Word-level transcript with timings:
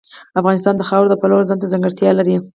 افغانستان 0.39 0.75
د 0.77 0.81
خاوره 0.89 1.09
د 1.09 1.15
پلوه 1.21 1.47
ځانته 1.49 1.71
ځانګړتیا 1.71 2.11
لري. 2.19 2.35